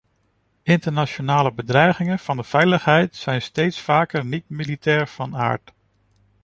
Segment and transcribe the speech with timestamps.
[0.63, 5.73] Internationale bedreigingen van de veiligheid zijn steeds vaker niet militair van aard.